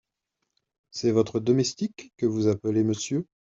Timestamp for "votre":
1.11-1.39